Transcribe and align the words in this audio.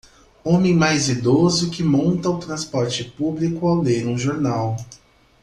Homem 0.43 0.73
mais 0.73 1.09
idoso 1.09 1.69
que 1.69 1.83
monta 1.83 2.27
o 2.27 2.39
transporte 2.39 3.03
público 3.03 3.67
ao 3.67 3.79
ler 3.83 4.07
um 4.07 4.17
jornal. 4.17 4.75